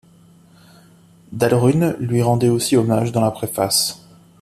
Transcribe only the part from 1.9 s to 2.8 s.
lui rendait aussi